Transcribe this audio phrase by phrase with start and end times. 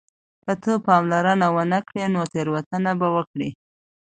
[0.43, 3.49] که ته پاملرنه ونه کړې نو تېروتنه به وکړې.